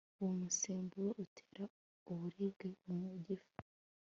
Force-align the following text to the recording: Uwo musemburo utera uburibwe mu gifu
Uwo 0.21 0.33
musemburo 0.41 1.09
utera 1.23 1.63
uburibwe 2.11 2.67
mu 2.85 3.03
gifu 3.25 3.53